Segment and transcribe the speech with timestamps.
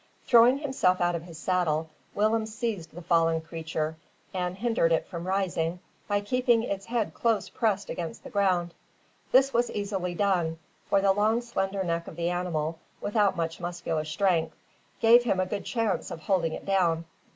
[0.25, 3.97] Throwing himself out of his saddle, Willem seized the fallen creature,
[4.33, 8.73] and hindered it from rising, by keeping its head close pressed against the ground.
[9.31, 10.57] This was easily done,
[10.89, 14.55] for the long slender neck of the animal, without much muscular strength,
[15.01, 17.05] gave him a good chance of holding it down.